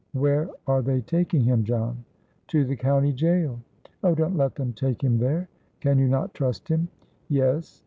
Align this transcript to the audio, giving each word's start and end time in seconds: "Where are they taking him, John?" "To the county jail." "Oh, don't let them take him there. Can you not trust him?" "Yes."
"Where 0.13 0.49
are 0.65 0.81
they 0.81 1.01
taking 1.01 1.41
him, 1.43 1.63
John?" 1.63 2.03
"To 2.47 2.65
the 2.65 2.75
county 2.75 3.13
jail." 3.13 3.59
"Oh, 4.03 4.15
don't 4.15 4.35
let 4.35 4.55
them 4.55 4.73
take 4.73 5.03
him 5.03 5.19
there. 5.19 5.47
Can 5.79 5.99
you 5.99 6.07
not 6.07 6.33
trust 6.33 6.67
him?" 6.69 6.87
"Yes." 7.29 7.79